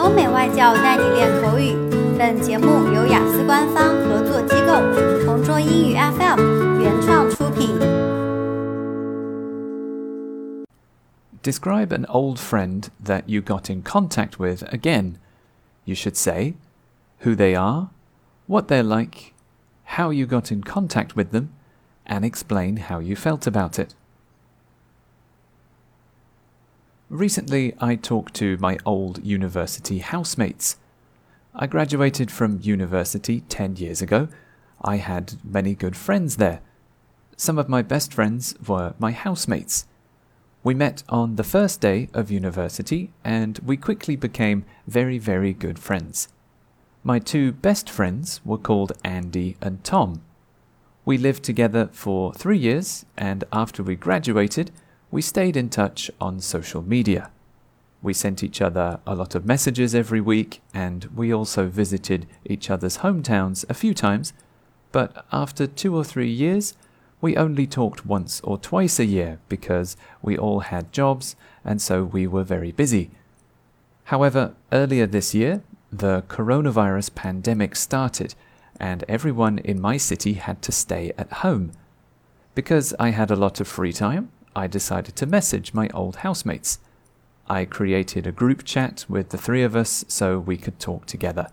[0.00, 1.74] 欧美外教带你练口语。
[2.18, 7.78] 本节目由雅思官方合作机构同桌英语 FM 原创出品。
[11.42, 15.16] Describe an old friend that you got in contact with again.
[15.84, 16.54] You should say
[17.24, 17.88] who they are,
[18.46, 19.34] what they're like,
[19.96, 21.48] how you got in contact with them,
[22.06, 23.94] and explain how you felt about it.
[27.11, 30.77] Recently, I talked to my old university housemates.
[31.53, 34.29] I graduated from university 10 years ago.
[34.81, 36.61] I had many good friends there.
[37.35, 39.87] Some of my best friends were my housemates.
[40.63, 45.79] We met on the first day of university and we quickly became very, very good
[45.79, 46.29] friends.
[47.03, 50.21] My two best friends were called Andy and Tom.
[51.03, 54.71] We lived together for three years, and after we graduated,
[55.11, 57.29] we stayed in touch on social media.
[58.01, 62.69] We sent each other a lot of messages every week, and we also visited each
[62.69, 64.33] other's hometowns a few times.
[64.91, 66.73] But after two or three years,
[67.19, 72.03] we only talked once or twice a year because we all had jobs and so
[72.03, 73.11] we were very busy.
[74.05, 78.33] However, earlier this year, the coronavirus pandemic started,
[78.79, 81.73] and everyone in my city had to stay at home.
[82.55, 86.79] Because I had a lot of free time, I decided to message my old housemates.
[87.47, 91.47] I created a group chat with the three of us so we could talk together.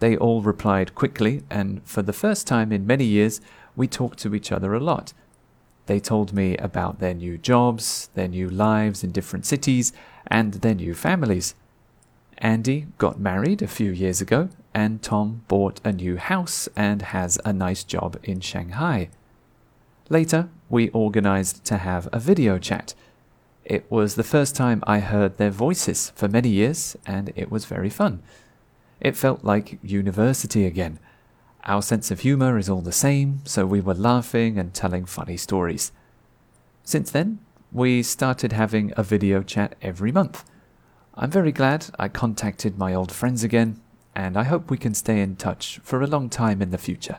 [0.00, 3.40] They all replied quickly, and for the first time in many years,
[3.76, 5.12] we talked to each other a lot.
[5.86, 9.92] They told me about their new jobs, their new lives in different cities,
[10.26, 11.54] and their new families.
[12.38, 17.38] Andy got married a few years ago, and Tom bought a new house and has
[17.44, 19.08] a nice job in Shanghai.
[20.10, 22.94] Later, we organized to have a video chat.
[23.64, 27.64] It was the first time I heard their voices for many years, and it was
[27.64, 28.22] very fun.
[29.00, 30.98] It felt like university again.
[31.64, 35.38] Our sense of humor is all the same, so we were laughing and telling funny
[35.38, 35.90] stories.
[36.82, 37.38] Since then,
[37.72, 40.44] we started having a video chat every month.
[41.14, 43.80] I'm very glad I contacted my old friends again,
[44.14, 47.18] and I hope we can stay in touch for a long time in the future.